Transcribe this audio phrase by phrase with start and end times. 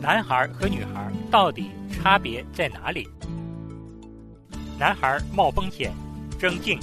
[0.00, 3.06] 男孩和女孩到底差别在哪里？
[4.78, 5.92] 男孩冒风险、
[6.38, 6.80] 争竞、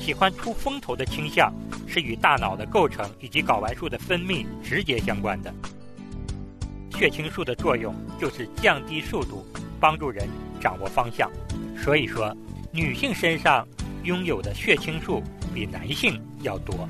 [0.00, 1.52] 喜欢出风头的倾向，
[1.88, 5.52] 是与大脑的构成以及睾丸素的分泌直接相关的。
[6.92, 9.44] 血清素的作用就是降低速度，
[9.80, 10.28] 帮助人
[10.60, 11.28] 掌握方向。
[11.76, 12.32] 所以说，
[12.70, 13.66] 女性身上
[14.04, 15.20] 拥有的血清素
[15.52, 16.88] 比男性要多。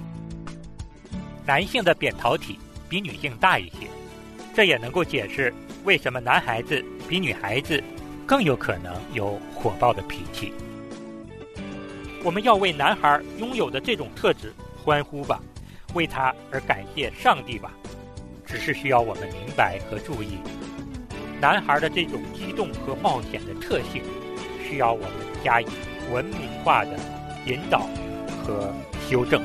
[1.46, 2.58] 男性的扁桃体
[2.90, 3.88] 比女性大一些，
[4.54, 5.52] 这也能够解释
[5.84, 7.82] 为什么男孩子比女孩子
[8.26, 10.52] 更有可能有火爆的脾气。
[12.22, 15.40] 我们要为男孩拥有的这种特质欢呼吧，
[15.94, 17.72] 为他而感谢上帝吧。
[18.46, 20.36] 只是需要我们明白和注意，
[21.40, 24.02] 男孩的这种激动和冒险的特性，
[24.62, 25.10] 需要我们
[25.42, 25.66] 加以
[26.12, 26.90] 文明化的
[27.46, 27.88] 引导
[28.44, 28.70] 和
[29.08, 29.42] 修正。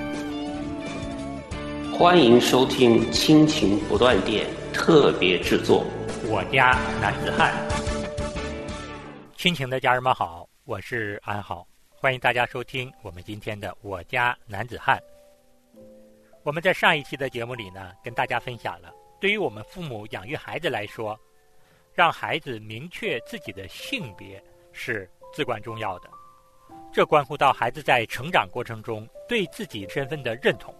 [1.97, 5.83] 欢迎收听《亲情不断电》特别制作，
[6.29, 7.51] 《我家男子汉》。
[9.35, 14.99] 亲情的家人们好，我是安好，欢迎大家收听我们今天的《我家男子汉》。
[16.43, 21.19] 我们在上一期的节目里呢，跟大家分享了，对于我们父母养育孩子来说，
[21.95, 24.39] 让孩子明确自己的性别
[24.71, 26.07] 是至关重要的。
[26.93, 30.71] 这关乎到孩子在成长过程中对自己身份的认同。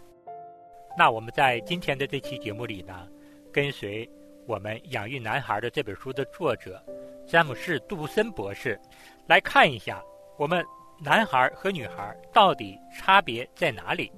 [0.98, 3.08] 那我们在今天的这期节目里呢，
[3.54, 4.10] 跟随
[4.48, 6.84] 我们《养育男孩》的这本书的作者
[7.28, 8.80] 詹姆士·杜布森博士，
[9.28, 10.02] 来看一下
[10.40, 10.66] 我们
[11.00, 14.12] 男孩和女孩到底差别在哪里。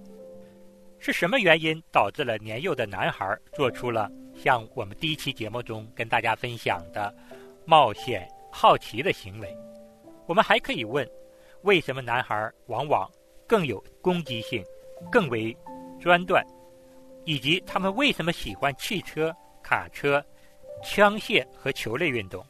[0.99, 7.14] 是什么原因导致了年幼的男孩做出了像我们第一期节目中跟大家分享的
[7.66, 9.53] 冒险、好奇的行为？
[10.27, 11.05] 我们还可以问：
[11.64, 13.09] 为什么男孩往往
[13.45, 14.64] 更有攻击性、
[15.11, 15.53] 更为
[15.99, 16.41] 专断，
[17.30, 20.25] 以及他们为什么喜欢汽车、卡车、
[20.83, 22.44] 枪械和球类运动？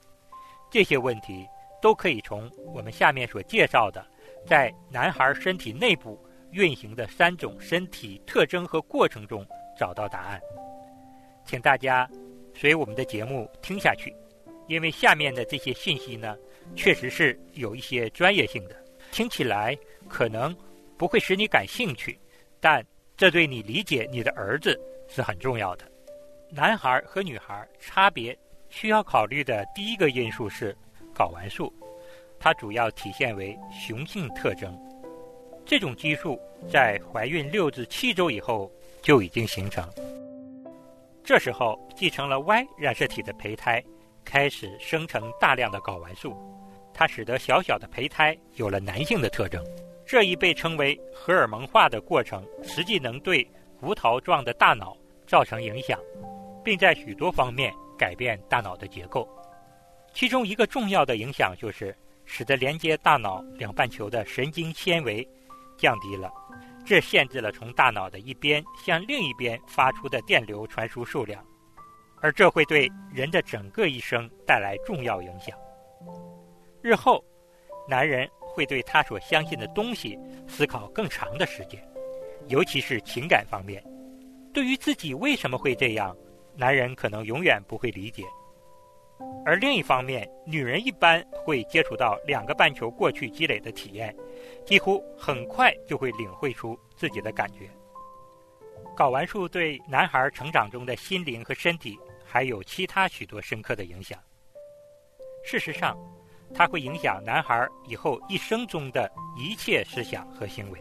[0.71, 1.45] 这些问题
[1.81, 4.01] 都可以从我们下面所介绍的，
[4.47, 6.17] 在男孩身体内部。
[6.51, 9.45] 运行的三种身体特征和过程中
[9.77, 10.41] 找到答案，
[11.45, 12.09] 请大家
[12.55, 14.11] 随我们的节目听下去，
[14.67, 16.35] 因为下面的这些信息呢，
[16.75, 18.75] 确实是有一些专业性的，
[19.11, 19.77] 听起来
[20.07, 20.51] 可能
[20.97, 22.19] 不会使你感兴趣，
[22.59, 22.83] 但
[23.19, 25.83] 这对你理解你的儿子是很重要的。
[26.49, 28.35] 男孩和女孩差别
[28.69, 30.73] 需要考虑的第一个因素是
[31.13, 31.69] 睾丸素，
[32.39, 34.73] 它主要体现为雄性特征。
[35.65, 36.39] 这种激素
[36.71, 38.71] 在怀孕六至七周以后
[39.01, 39.85] 就已经形成，
[41.21, 43.83] 这时候继承了 Y 染色体的胚胎
[44.23, 46.33] 开始生成大量的睾丸素，
[46.93, 49.61] 它使得小小的胚胎有了男性的特征。
[50.09, 53.47] 这一被称为荷尔蒙化的过程，实际能对
[53.79, 54.97] 胡桃状的大脑
[55.27, 55.99] 造成影响，
[56.63, 59.29] 并在许多方面改变大脑的结构。
[60.11, 65.23] 其中一个重要的影响就是使得连接大脑两半球的神经纤维。
[65.77, 66.33] 降低了，
[66.83, 71.45] 这限制了从大脑的一边向另一边发出的电流传输数量，
[72.19, 75.55] 而这会对人的整个一生带来重要影响。
[76.81, 77.23] 日后，
[77.87, 78.27] 男人
[78.59, 81.81] 会对他所相信的东西思考更长的时间，
[82.49, 83.81] 尤其是情感方面。
[84.53, 86.13] 对于自己为什么会这样，
[86.57, 88.25] 男人可能永远不会理解。
[89.45, 94.13] 而另一方面，女人一般会接触到两个半球过去积累的体验，
[94.65, 97.69] 几乎很快就会领会出自己的感觉。
[98.97, 104.19] 睾丸素对男孩成长中的心灵和身体还有其他许多深刻的影响。
[105.45, 105.97] 事实上，
[106.53, 110.79] 它会影响男孩以后一生中的一切思想和行为。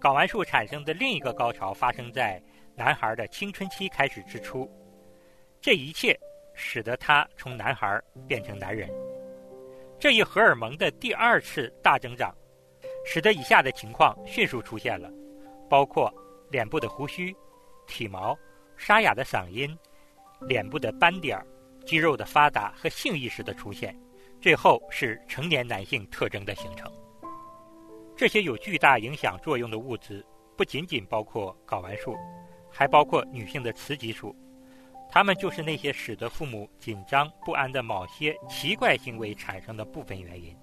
[0.00, 2.42] 睾丸素产生的另一个高潮发生在
[2.74, 4.70] 男孩的青春期开始之初，
[5.60, 6.18] 这一切。
[6.58, 8.88] 使得他从男孩变成男人，
[10.00, 12.34] 这一荷尔蒙的第二次大增长，
[13.04, 15.12] 使得以下的情况迅速出现了，
[15.68, 16.10] 包括
[16.50, 17.36] 脸部的胡须、
[17.86, 18.34] 体毛、
[18.74, 19.78] 沙哑的嗓音、
[20.48, 21.38] 脸部的斑点、
[21.84, 23.94] 肌肉的发达和性意识的出现，
[24.46, 26.88] 最后是成年男性特征的形成。
[28.14, 30.24] 这些有巨大影响作用的物质，
[30.56, 32.16] 不仅仅包括睾丸素，
[32.70, 34.36] 还包括女性的雌激素。
[35.10, 40.56] 它们就是那些使得父母紧张不安的某些奇怪行为产生的部分原因。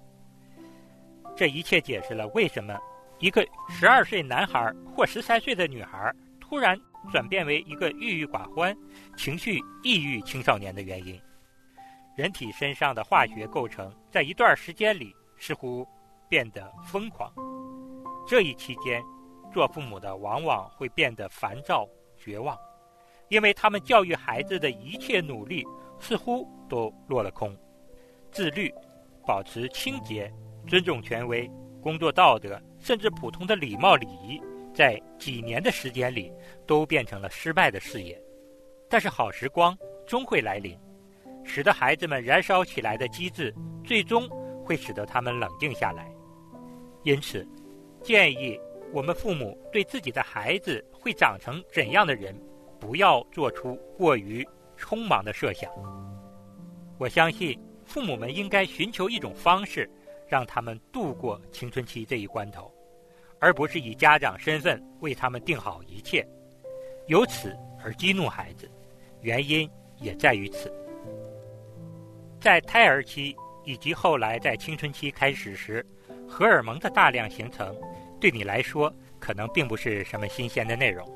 [1.36, 2.78] 这一切解释了为什么
[3.18, 6.10] 一个十二岁男孩或十三岁的女孩
[6.40, 6.74] 突然
[7.12, 8.74] 转变为一个郁郁寡欢、
[9.14, 11.20] 情绪抑郁青少年的原因。
[12.16, 15.86] 人体身上的化学构成在一段时间里似乎
[16.28, 17.32] 变得疯狂。
[18.26, 19.02] 这一期间，
[19.52, 22.56] 做父母的往往会变得烦躁、绝望。
[23.28, 25.64] 因为他们教育孩子的一切努力，
[25.98, 27.56] 似乎都落了空。
[28.30, 28.72] 自律、
[29.26, 30.32] 保持清洁、
[30.68, 31.50] 尊重权威、
[31.82, 34.40] 工作道德，甚至普通的礼貌礼仪，
[34.72, 36.32] 在几年的时间里
[36.66, 38.20] 都变成了失败的事业。
[38.88, 39.76] 但是好时光
[40.06, 40.78] 终会来临，
[41.44, 43.54] 使得孩子们燃烧起来的机制，
[43.84, 44.28] 最终
[44.64, 46.10] 会使得他们冷静下来。
[47.02, 47.46] 因此，
[48.02, 48.58] 建议
[48.92, 52.34] 我们父母对自己的孩子会长成怎样的人，
[52.80, 54.46] 不要做出过于
[54.78, 55.70] 匆忙的设想。
[56.98, 57.56] 我相信。
[57.86, 59.86] 父母们应该寻求一种方式，
[60.26, 62.72] 让他们度过青春期这一关头，
[63.38, 66.26] 而不是以家长身份为他们定好一切，
[67.08, 67.54] 由此
[67.84, 68.66] 而激怒孩子。
[69.20, 70.72] 原因也在于此。
[72.44, 75.82] 在胎儿期以及后来在青春期开始时，
[76.28, 77.74] 荷尔蒙的大量形成，
[78.20, 81.08] 对你来说可能并不是什么新鲜的内容，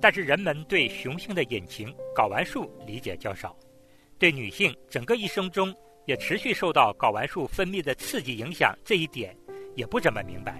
[0.00, 3.54] 但是人们对雄性的引擎睾丸素理解较少。
[4.18, 5.74] 对女性整个一生中
[6.06, 9.36] 也持续受到睾丸素分泌的刺激影响，这一点
[9.76, 10.58] 也不怎么明白。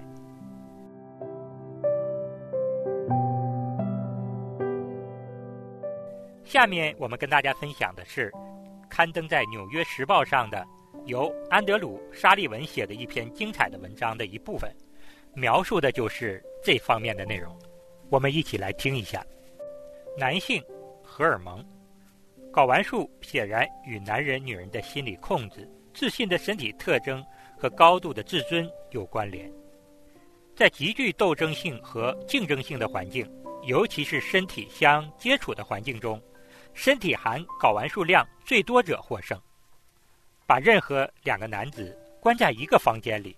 [6.43, 8.31] 下面我们跟大家分享的是
[8.91, 10.67] 刊登在《纽约时报》上的
[11.05, 14.69] 由安德鲁·沙利文写的一篇精彩的文章的一部分，
[15.33, 17.57] 描述的就是这方面的内容。
[18.09, 19.25] 我们一起来听一下：
[20.17, 20.61] 男性
[21.01, 21.65] 荷尔蒙。
[22.51, 27.25] 睾丸素显然与男人、女人的心理控制、自信的身体特征
[27.57, 29.49] 和高度的自尊有关联。
[30.53, 33.25] 在极具斗争性和竞争性的环境，
[33.63, 36.21] 尤其是身体相接触的环境中，
[36.73, 39.39] 身体含睾丸数量最多者获胜。
[40.45, 43.37] 把任何两个男子关在一个房间里，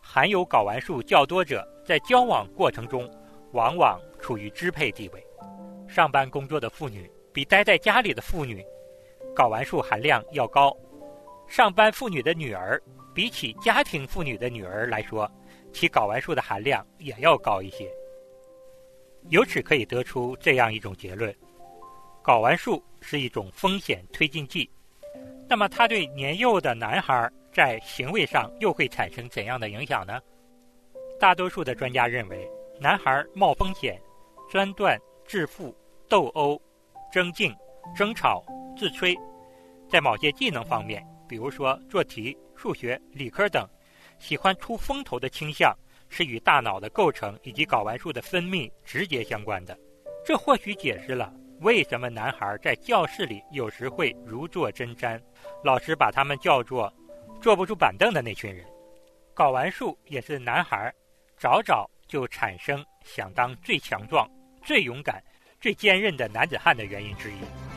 [0.00, 3.10] 含有睾丸数较多者在交往过程中
[3.52, 5.26] 往往处于支配地位。
[5.88, 7.10] 上班工作的妇女。
[7.34, 8.62] 比待在家里的妇女，
[9.34, 10.76] 睾丸数含量要高。
[11.48, 12.78] 上班妇女的女儿，
[13.14, 15.26] 比起家庭妇女的女儿来说，
[15.72, 17.90] 其睾丸数的含量也要高一些。
[19.30, 21.34] 由此可以得出这样一种结论：
[22.22, 24.70] 睾丸素是一种风险推进剂。
[25.48, 30.20] 那么，它对年幼的男孩在行为上又会产生怎样的影响呢？
[31.20, 32.48] 大多数的专家认为，
[32.80, 34.00] 男孩冒风险、
[34.50, 35.76] 钻断、致富、
[36.08, 36.60] 斗殴。
[37.12, 37.54] 争竞、
[37.94, 38.42] 争吵、
[38.74, 39.14] 自吹，
[39.86, 43.68] 在某些技能方面，比如说做题、数学、理科等，
[44.18, 45.76] 喜欢出风头的倾向
[46.08, 49.78] 是与大脑的构成以及睾丸素的分泌直接相关的。
[50.24, 51.30] 这或许解释了
[51.62, 55.20] 为什么男孩在教室里有时会如坐针毡，
[55.64, 56.92] 老师把他们叫做
[57.40, 58.66] 坐不住板凳的那群人。
[59.34, 60.92] 睾丸素也是男孩
[61.36, 64.28] 早早就产生想当最强壮、
[64.62, 65.22] 最勇敢。
[65.60, 67.71] 最坚韧的男子汉的原因之一。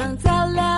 [0.00, 0.69] 当糟了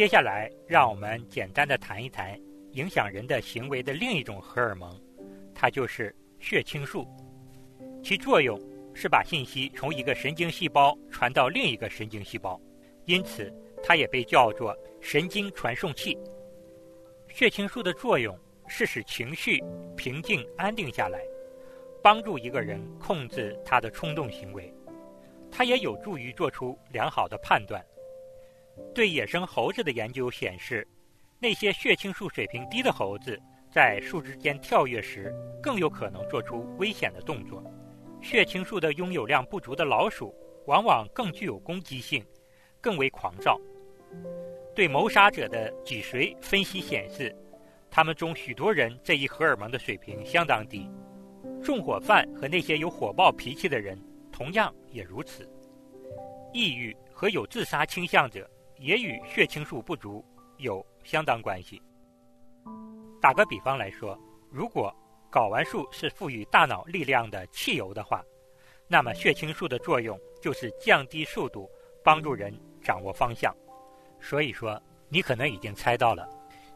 [0.00, 2.34] 接下来，让我们简单的谈一谈
[2.72, 4.98] 影响人的行为的另一种荷尔蒙，
[5.54, 7.06] 它就是血清素。
[8.02, 8.58] 其作用
[8.94, 12.58] 是把信息从一个神经细胞传到另一个神经细胞，
[13.04, 13.52] 因此
[13.82, 16.16] 它也被叫做神经传送器。
[17.28, 18.34] 血清素的作用
[18.66, 19.62] 是使情绪
[19.98, 21.20] 平静安定下来，
[22.02, 24.72] 帮助一个人控制他的冲动行为。
[25.50, 27.84] 它也有助于做出良好的判断。
[28.94, 30.86] 对野生猴子的研究显示，
[31.38, 37.62] 那些血清素水平低的猴子在树枝间跳跃时更有可能做出危险的动作。
[38.20, 40.34] 血清素的拥有量不足的老鼠
[40.66, 42.24] 往往更具有攻击性，
[42.80, 43.58] 更为狂躁。
[44.74, 47.34] 对谋杀者的脊髓分析显示，
[47.90, 50.90] 他们中许多人这一荷尔蒙的水平相当低。
[51.62, 53.98] 纵火犯和那些有火爆脾气的人
[54.32, 55.48] 同样也如此。
[56.52, 58.48] 抑郁和有自杀倾向者。
[58.80, 60.24] 也与血清素不足
[60.56, 61.80] 有相当关系。
[63.20, 64.18] 打个比方来说，
[64.50, 64.92] 如果
[65.30, 68.24] 睾丸素是赋予大脑力量的汽油的话，
[68.88, 71.70] 那么血清素的作用就是降低速度，
[72.02, 73.54] 帮助人掌握方向。
[74.18, 76.28] 所以说，你可能已经猜到了，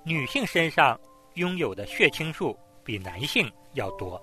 [0.04, 1.00] 女性身上
[1.34, 4.20] 拥有的血清素比男性要多。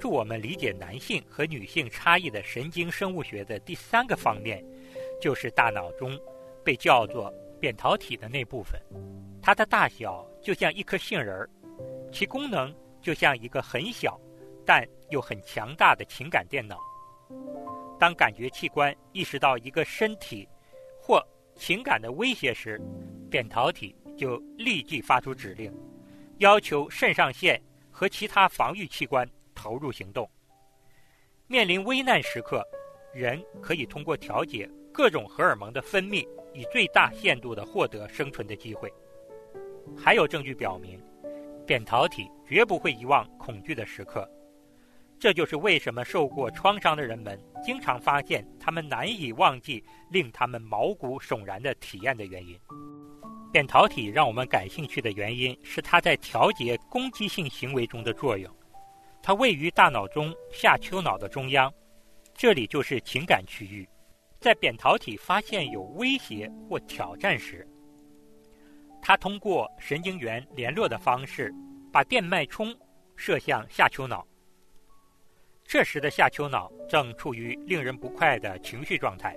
[0.00, 4.64] 助我们理解男性和女性差异的神经生物学的第三个方面，
[5.20, 6.18] 就是大脑中
[6.64, 8.80] 被叫做扁桃体的那部分。
[9.42, 11.50] 它的大小就像一颗杏仁儿，
[12.10, 14.18] 其功能就像一个很小
[14.64, 16.78] 但又很强大的情感电脑。
[17.98, 20.48] 当感觉器官意识到一个身体
[20.98, 21.22] 或
[21.54, 22.80] 情感的威胁时，
[23.30, 25.70] 扁桃体就立即发出指令，
[26.38, 29.28] 要求肾上腺和其他防御器官。
[29.60, 30.26] 投入行动。
[31.46, 32.66] 面临危难时刻，
[33.12, 38.90] 人可以通过调节各种荷尔蒙的分泌，以最大限度地获得生存的机会。
[39.94, 40.98] 还有证据表明，
[41.66, 44.26] 扁桃体绝不会遗忘恐惧的时刻。
[45.18, 52.58] 这就是为什么受过创伤的人们经常发现他们难以忘记令他们毛骨悚然的体验的原因。
[53.52, 58.50] 扁桃体让我们感兴趣的原因是它在调节攻击性行为中的作用。
[59.22, 61.72] 它位于大脑中下丘脑的中央，
[62.34, 63.88] 这里就是情感区域。
[64.40, 67.68] 在扁桃体发现有威胁或挑战时，
[69.02, 71.54] 它通过神经元联络的方式，
[71.92, 72.74] 把电脉冲
[73.16, 74.26] 射向下丘脑。
[75.62, 79.36] 这时的下丘脑正处于令人不快的情绪状态，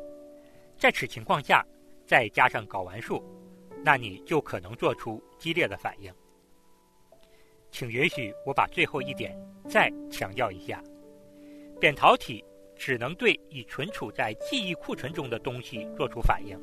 [0.77, 1.65] 在此情况下，
[2.07, 3.21] 再加上睾丸素，
[3.83, 6.11] 那你就可能做出激烈的反应。
[7.73, 9.35] 请允许我把最后一点
[9.67, 10.79] 再强调一下：
[11.81, 16.55] 扁桃体只能对已存储在记忆库存中的东西做出反应，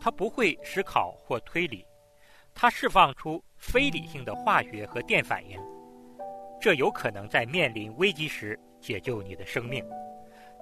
[0.00, 1.84] 它不会思考或推理，
[2.54, 5.58] 它释放出非理性的化学和电反应，
[6.60, 9.84] 这有可能在面临危机时解救你的生命，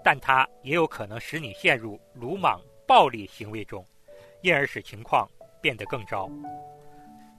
[0.02, 3.84] 但它也有可能使你陷入鲁莽暴力行为中，
[4.40, 5.28] 因而使情况
[5.60, 6.30] 变得更糟。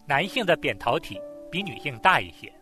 [0.07, 1.19] 男性的扁桃体。
[1.57, 2.53] 比女性大一些，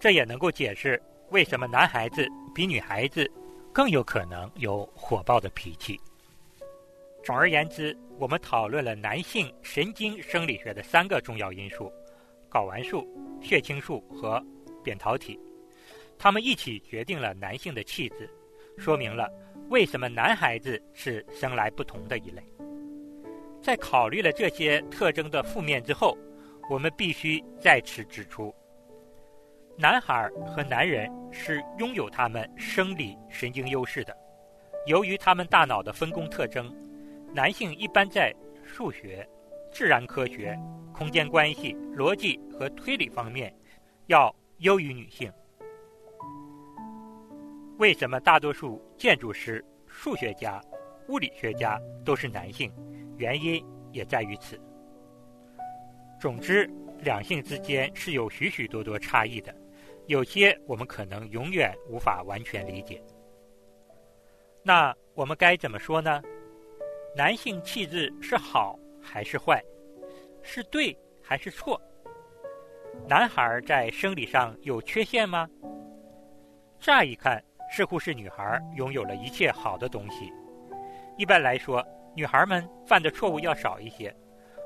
[0.00, 3.30] 这也能够解释为什么男孩子比女孩子
[3.72, 5.96] 更有可能有火爆的脾气。
[7.22, 11.92] 总而言之，我们讨论了男性神经生理学的三个重要因素：
[12.50, 13.06] 睾丸素、
[13.40, 14.44] 血清素和
[14.82, 15.38] 扁桃体，
[16.18, 18.28] 它们一起决定了男性的气质，
[18.76, 19.30] 说明了
[19.68, 22.42] 为什么男孩子是生来不同的一类。
[23.62, 26.18] 在考虑了这些特征的负面之后。
[26.70, 28.54] 我们必须在此指出，
[29.76, 34.16] 男孩和男人是拥有他们生理神经优势的。
[34.86, 36.74] 由于他们大脑的分工特征，
[37.34, 39.28] 男性一般在数学、
[39.72, 40.58] 自然科学、
[40.92, 43.54] 空间关系、逻辑和推理方面
[44.06, 45.30] 要优于女性。
[47.78, 50.62] 为什么大多数建筑师、数学家、
[51.08, 52.72] 物理学家都是男性？
[53.16, 54.60] 原因也在于此。
[56.22, 59.52] 总之，两性之间是有许许多多差异的，
[60.06, 63.02] 有些我们可能永远无法完全理解。
[64.62, 66.22] 那我们该怎么说呢？
[67.16, 69.60] 男性气质是好还是坏？
[70.44, 71.82] 是对还是错？
[73.08, 75.50] 男孩在生理上有缺陷吗？
[76.78, 80.32] 乍一看，似乎是女孩拥有了一切好的东西。
[81.18, 84.14] 一般来说，女孩们犯的错误要少一些。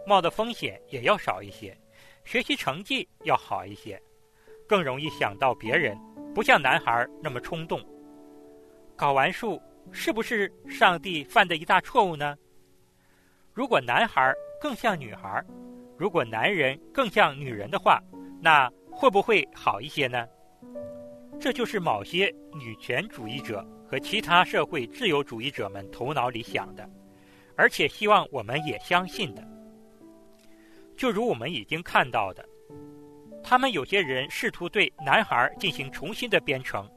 [0.06, 1.76] 冒的风险也要少一些，
[2.24, 4.00] 学习成绩要好一些，
[4.66, 5.98] 更容易想到别人，
[6.32, 7.84] 不像男孩那么冲动。
[8.94, 9.60] 搞完数
[9.90, 12.36] 是不是上帝犯的一大错误呢？
[13.52, 15.44] 如果男孩更像女孩，
[15.98, 18.00] 如果男人更像女人的话，
[18.40, 20.26] 那会不会好一些呢？
[21.40, 26.88] 这就是某些女权主义者和其他社会自由主义者们头脑里想的，
[27.56, 29.55] 而且希望我们也相信的。
[30.96, 32.44] 就如我们已经看到的，
[33.42, 36.90] 他们有些人试图对男孩进行重新的编程，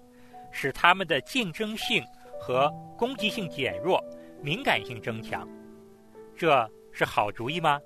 [0.52, 2.04] 使他们的竞争性
[2.40, 4.04] 和攻击性减弱，
[4.42, 5.48] 敏感性增强。
[6.36, 7.80] 这是好主意吗？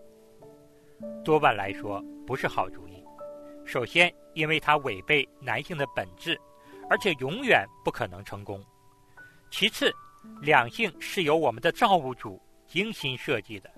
[1.23, 3.03] 多半来说不是好主意。
[3.65, 6.39] 首先，因为它违背男性的本质，
[6.89, 8.63] 而且永远不可能成功。
[9.49, 9.91] 其次，
[10.41, 13.69] 两性是由我们的造物主精心设计的。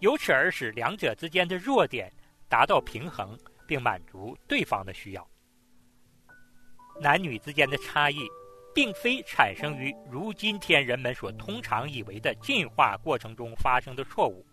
[0.00, 2.12] 由此而使两者之间的弱点
[2.48, 5.26] 达到平衡，并满足对方的需要。
[7.00, 8.18] 男女之间的差异，
[8.74, 14.44] 并非产生于如今天人们所通常以为的进化过程中发生的错误。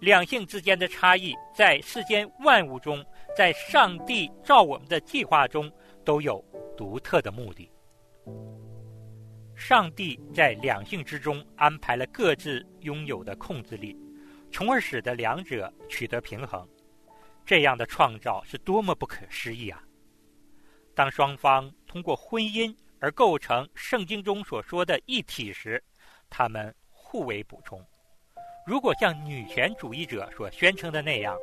[0.00, 3.04] 两性之间的差异，在世间万物中，
[3.36, 5.70] 在上帝造我们的计划中，
[6.04, 6.44] 都有
[6.76, 7.70] 独特的目的。
[9.54, 13.96] 上帝在两性之中安排了各自拥有的控制力。
[14.52, 16.68] 从而使得两者取得平衡，
[17.44, 19.82] 这样的创造是多么不可思议啊！
[20.94, 25.82] 当双方通过婚姻而构成圣经中所说的一体时，
[26.28, 27.82] 他们互为补充。
[28.66, 31.34] 如果像女权主义者所宣称的那样，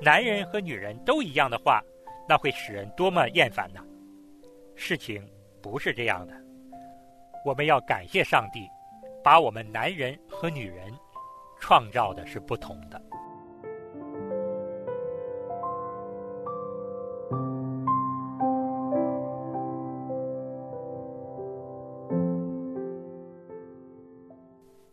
[0.00, 1.82] 男人和女人都一样的话，
[2.28, 3.82] 那会使人多么厌烦呢！
[4.76, 5.26] 事情
[5.62, 6.34] 不是这样的，
[7.46, 8.68] 我们要感谢上帝，
[9.24, 10.92] 把我们男人和女人。
[11.60, 13.02] 创造的是不同的。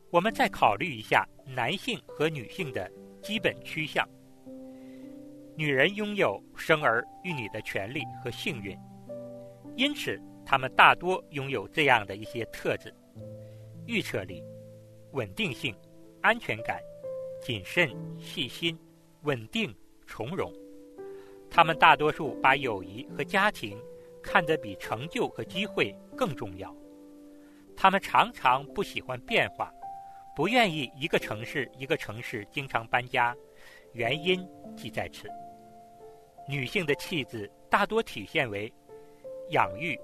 [0.10, 2.90] 我们再考虑一下男性和女性的
[3.22, 4.08] 基本趋向。
[5.58, 8.78] 女人拥有生儿育女的权利和幸运，
[9.76, 12.94] 因此她们大多拥有这样的一些特质：
[13.86, 14.42] 预测力、
[15.12, 15.76] 稳定性。
[16.26, 16.82] 安全感、
[17.40, 18.76] 谨慎、细心、
[19.22, 19.72] 稳定、
[20.08, 20.52] 从容，
[21.52, 23.80] 他们大多数把友谊和家庭
[24.24, 26.76] 看得比成就和机会更重要。
[27.78, 29.72] 他们常常不喜欢变化，
[30.36, 33.38] 不愿意一个城市一个城市经常搬家，
[33.94, 34.44] 原因
[34.76, 35.28] 即在此。
[36.50, 38.74] 女性的气质大多体现为
[39.52, 39.96] 养育、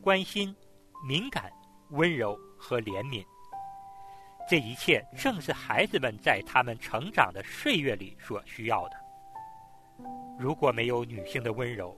[0.00, 0.52] 关心、
[1.06, 1.52] 敏感、
[1.90, 3.24] 温柔和怜悯。
[4.48, 8.96] 这一切正是孩子们在他们成长的岁月里所需要的。
[10.38, 11.96] 如果没有女性的温柔，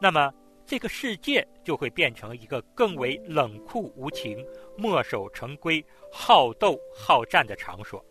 [0.00, 0.32] 那么
[0.66, 4.44] 这个世界就会变成一个更为冷酷无情、
[4.76, 8.04] 墨守成规、好斗好战的场所。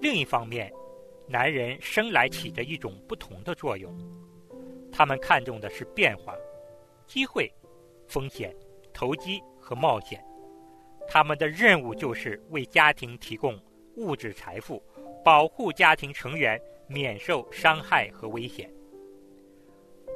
[0.00, 0.72] 另一方面，
[1.26, 3.96] 男人生来起着一种不同的作用，
[4.90, 6.34] 他们看重的是变化、
[7.06, 7.50] 机会、
[8.08, 8.54] 风险、
[8.92, 10.22] 投机和冒险。
[11.08, 13.58] 他们的任务就是为家庭提供
[13.96, 14.82] 物质财富，
[15.24, 18.70] 保护家庭成员免受伤害和危险。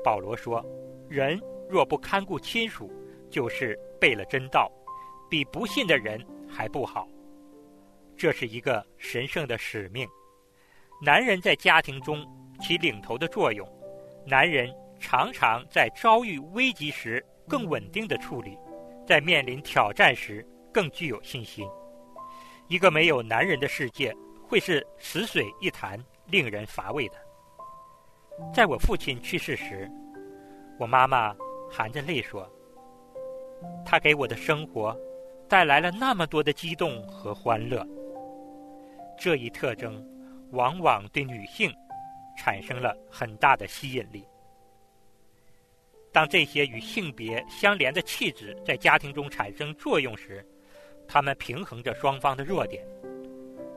[0.04, 0.64] 保罗说
[1.08, 2.92] ：“人若不看顾亲属，
[3.30, 4.70] 就是背了真道，
[5.30, 7.08] 比不信的人还不好。”
[8.14, 10.06] 这是一个神圣的使命。
[11.02, 12.24] 男人在家庭中
[12.60, 13.66] 起领头的作用，
[14.26, 18.56] 男人常常在遭遇危机时更稳定的处理，
[19.06, 20.46] 在面临挑战时。
[20.72, 21.68] 更具有信心。
[22.68, 24.14] 一个没有男人的世界
[24.46, 27.14] 会是死水一潭，令人乏味的。
[28.52, 29.90] 在我父亲去世时，
[30.78, 31.34] 我妈妈
[31.70, 32.48] 含着泪说
[33.84, 34.98] ：“他给我的生活
[35.48, 37.86] 带来了那么多的激动和欢乐。”
[39.18, 40.04] 这一特征
[40.50, 41.72] 往往对女性
[42.38, 44.26] 产生了很大的吸引力。
[46.10, 50.44] 当这些与性别相连的气质在家庭中产生作用时，
[51.12, 52.82] 他们平衡着双方的弱点，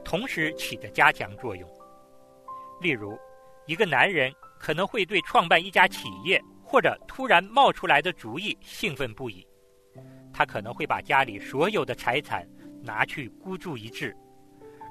[0.05, 1.69] 同时起着加强作用。
[2.79, 3.19] 例如，
[3.65, 9.45] 一个男人可能会对创办一家企业或者突然冒出来的主意兴奋不已，
[10.31, 12.47] 他可能会把家里所有的财产
[12.81, 14.15] 拿去孤注一掷；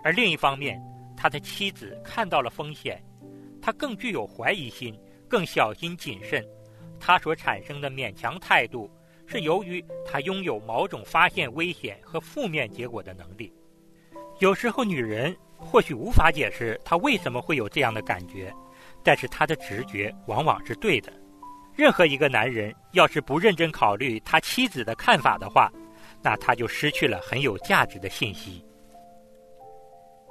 [0.04, 0.78] 而另一方面，
[1.16, 3.02] 他的妻子看到了风险，
[3.62, 4.94] 他更具有怀疑心，
[5.30, 6.46] 更小心谨慎，
[7.00, 8.90] 他所产生的勉强态度。
[9.26, 13.52] 是由于他拥有某种发现危险和负面结果的能力。
[14.40, 18.52] 有时候，女人或许无法解释她为什么会有这样的感觉，
[19.02, 21.12] 但是她的直觉往往是对的。
[21.74, 25.72] 任何一个男人要是不认真考虑他妻子的看法的话，
[26.22, 28.64] 那他就失去了很有价值的信息。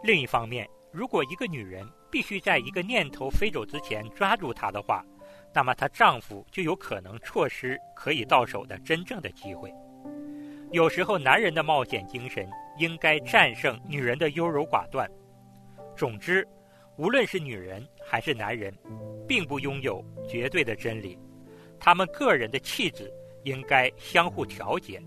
[0.03, 5.03] 另一方面，如果一个女人必须在一个念头飞走之前抓住他的话，
[5.53, 9.73] 那么她丈夫就有可能错失可以到手的真正的机会。
[10.71, 15.07] 有时候，男人的冒险精神应该战胜女人的优柔寡断。
[15.95, 16.47] 总之，
[16.97, 18.73] 无论是女人还是男人，
[19.27, 21.17] 并不拥有绝对的真理。
[21.79, 23.13] 他们个人的气质
[23.43, 24.99] 应该相互调节。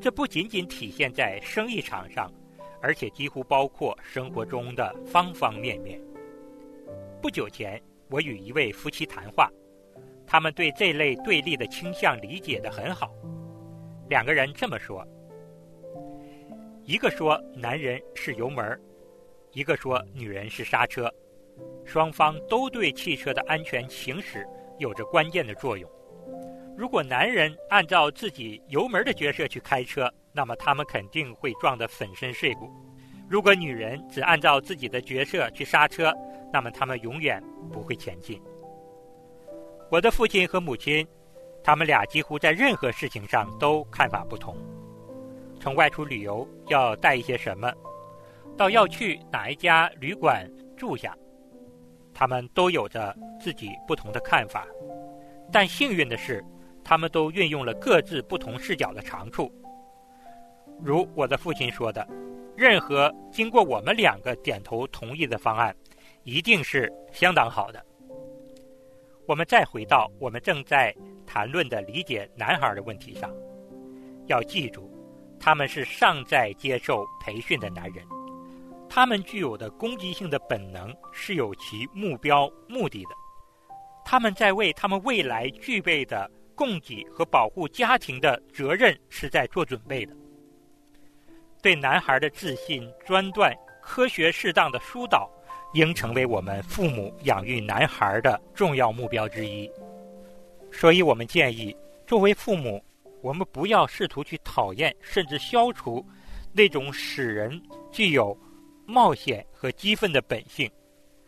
[0.00, 2.32] 这不仅仅体现在生意场上，
[2.80, 6.00] 而且几乎包括生活中的方方面面。
[7.20, 9.50] 不久前，我与一位夫妻谈话，
[10.34, 13.08] 他们对这类对立的倾向理解得很好。
[14.08, 15.06] 两个人这么说：
[16.82, 18.76] 一个说男人是油门，
[19.52, 21.08] 一个说女人是刹车，
[21.84, 24.44] 双方都对汽车的安全行驶
[24.80, 25.88] 有着关键的作用。
[26.76, 32.66] 如果男人按照自己油门的角色去开车，那么他们肯定会撞得粉身碎骨；
[33.30, 36.12] 如果女人只按照自己的角色去刹车，
[36.52, 37.40] 那么他们永远
[37.72, 38.42] 不会前进。
[39.94, 41.06] 我的父亲和母亲，
[41.62, 44.56] 他们俩几乎在任何事情上都看法不同。
[45.60, 47.72] 从外出旅游要带一些什么，
[48.56, 51.16] 到要去哪一家旅馆住下，
[52.12, 54.66] 他们都有着自己不同的看法。
[55.52, 56.44] 但幸运的是。
[56.86, 59.50] 他们都运用了各自不同视角的长处。
[60.82, 62.06] 如我的父亲说的
[62.54, 65.74] ：“任何经过我们两个点头同意的方案，
[66.24, 67.82] 一定是相当好的。”
[69.26, 70.94] 我们再回到我们正在
[71.26, 73.30] 谈论的理解男孩的问题上，
[74.26, 74.90] 要记住，
[75.38, 78.04] 他们是尚在接受培训的男人，
[78.88, 83.10] 他们具有的攻击性的本能是有其目标目的的，
[84.04, 86.30] 他们在为他们未来具备的。
[86.56, 90.14] 供给和保护家庭的责任是在做准备的。
[91.60, 95.28] 对男孩的自信、专断、科学适当的疏导，
[95.74, 99.70] 应成为我们父母养育男孩的重要目标之一。
[100.72, 102.82] 所以，我们建议，作为父母，
[103.20, 106.04] 我们不要试图去讨厌甚至消除
[106.52, 108.36] 那种使人具有
[108.86, 110.70] 冒险和激愤的本性。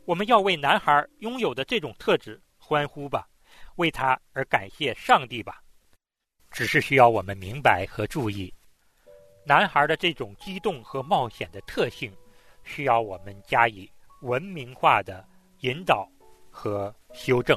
[0.04, 3.28] 我们要为男孩拥有的这种特质欢呼吧。
[3.76, 5.62] 为他而感谢上帝吧，
[6.50, 8.52] 只是需要我们明白和注意，
[9.44, 12.12] 男孩的这种激动和冒险的特性，
[12.64, 13.90] 需要我们加以
[14.26, 15.24] 文明化的
[15.60, 16.08] 引导
[16.50, 17.56] 和修正。